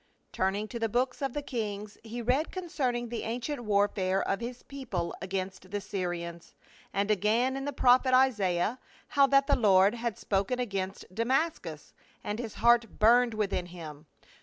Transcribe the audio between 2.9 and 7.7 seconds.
ing the ancient warfare of his people against the Syrians, and again in